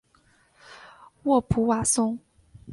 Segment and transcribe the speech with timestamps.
[1.25, 2.17] 沃普瓦松。